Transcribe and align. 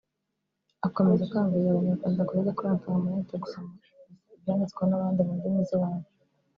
Akomeza 0.87 1.21
akangurira 1.25 1.69
Abanyarwanda 1.71 1.97
kutajya 2.27 2.55
kuri 2.55 2.67
Internet 2.73 3.29
gusoma 3.43 3.67
gusa 3.79 3.91
ibyanditswe 4.35 4.81
n’abandi 4.85 5.19
mu 5.27 5.33
ndimi 5.37 5.61
z’iwabo 5.67 6.07